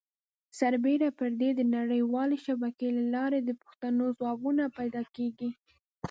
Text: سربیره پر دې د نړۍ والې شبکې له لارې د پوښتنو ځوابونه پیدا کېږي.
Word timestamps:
سربیره 0.59 1.09
پر 1.19 1.31
دې 1.39 1.49
د 1.55 1.61
نړۍ 1.75 2.01
والې 2.13 2.37
شبکې 2.45 2.87
له 2.97 3.03
لارې 3.15 3.39
د 3.43 3.49
پوښتنو 3.61 4.05
ځوابونه 4.17 4.63
پیدا 4.77 5.03
کېږي. 5.15 5.49